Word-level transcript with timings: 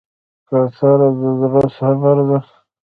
کوتره 0.47 1.09
د 1.19 1.21
زړه 1.41 1.63
صبر 1.77 2.17
ده. 2.27 2.39